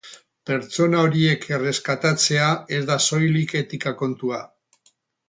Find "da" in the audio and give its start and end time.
2.93-2.97